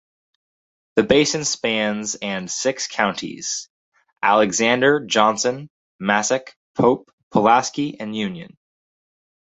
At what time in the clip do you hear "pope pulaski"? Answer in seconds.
6.73-7.99